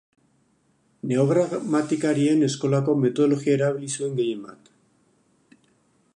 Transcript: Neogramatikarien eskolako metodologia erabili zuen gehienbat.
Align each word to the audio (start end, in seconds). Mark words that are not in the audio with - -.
Neogramatikarien 1.11 2.41
eskolako 2.49 2.97
metodologia 3.05 3.57
erabili 3.59 3.93
zuen 3.99 4.19
gehienbat. 4.23 4.75